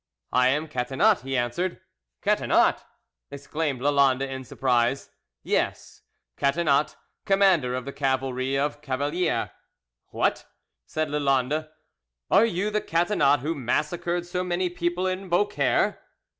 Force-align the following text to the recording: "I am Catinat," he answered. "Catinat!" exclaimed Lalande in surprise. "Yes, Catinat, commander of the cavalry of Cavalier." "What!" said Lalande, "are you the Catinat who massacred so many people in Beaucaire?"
"I 0.33 0.47
am 0.47 0.67
Catinat," 0.67 1.19
he 1.21 1.37
answered. 1.37 1.79
"Catinat!" 2.23 2.83
exclaimed 3.29 3.81
Lalande 3.81 4.27
in 4.27 4.43
surprise. 4.43 5.11
"Yes, 5.43 6.01
Catinat, 6.37 6.95
commander 7.23 7.75
of 7.75 7.85
the 7.85 7.93
cavalry 7.93 8.57
of 8.57 8.81
Cavalier." 8.81 9.51
"What!" 10.07 10.45
said 10.87 11.09
Lalande, 11.09 11.69
"are 12.31 12.45
you 12.47 12.71
the 12.71 12.81
Catinat 12.81 13.41
who 13.41 13.53
massacred 13.53 14.25
so 14.25 14.43
many 14.43 14.71
people 14.71 15.05
in 15.05 15.29
Beaucaire?" 15.29 15.99